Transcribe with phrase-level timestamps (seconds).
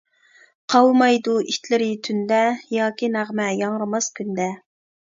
[0.73, 2.41] قاۋىمايدۇ ئىتلىرى تۈندە،
[2.79, 4.55] ياكى نەغمە ياڭرىماس كۈندە.